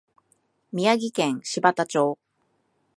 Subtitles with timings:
[0.73, 2.17] 宮城県柴田町